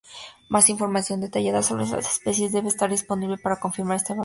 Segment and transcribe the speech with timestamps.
[0.49, 4.19] Más información detallada sobre las especies debe estar disponible para confirmar esta evaluación.